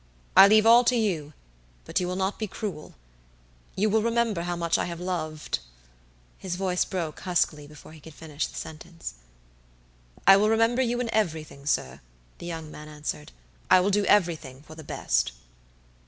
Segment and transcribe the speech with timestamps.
[0.35, 1.33] I leave all to you,
[1.85, 2.91] but you will not be cruelyou
[3.77, 5.59] will remember how much I loved"
[6.39, 9.13] His voice broke huskily before he could finish the sentence.
[10.25, 12.01] "I will remember you in everything, sir,"
[12.39, 13.31] the young man answered.
[13.69, 15.33] "I will do everything for the best."